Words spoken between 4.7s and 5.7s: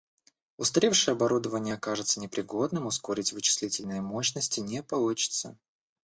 получится